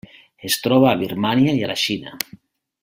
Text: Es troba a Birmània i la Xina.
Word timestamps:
Es 0.49 0.55
troba 0.63 0.89
a 0.91 0.95
Birmània 1.03 1.55
i 1.61 1.71
la 1.73 1.79
Xina. 1.85 2.19